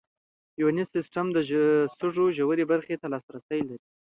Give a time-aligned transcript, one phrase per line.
[0.61, 1.37] یوني سیسټم د
[1.99, 3.85] سږو ژورې برخې ته لاسرسی لري.